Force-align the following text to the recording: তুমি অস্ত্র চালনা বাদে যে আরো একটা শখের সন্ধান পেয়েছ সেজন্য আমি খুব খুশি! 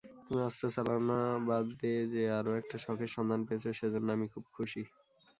তুমি 0.21 0.41
অস্ত্র 0.43 0.65
চালনা 0.75 1.19
বাদে 1.47 1.93
যে 2.13 2.23
আরো 2.37 2.51
একটা 2.61 2.77
শখের 2.85 3.11
সন্ধান 3.15 3.41
পেয়েছ 3.47 3.65
সেজন্য 3.79 4.07
আমি 4.15 4.27
খুব 4.33 4.43
খুশি! 4.53 4.81